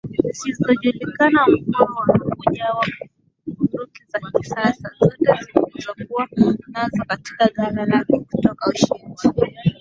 [0.27, 2.85] zisizojulikana Mkwawa hakugawa
[3.45, 6.27] bunduki za kisasa zote alizokuwa
[6.67, 9.75] nazo katika ghala yake kutoka ushindi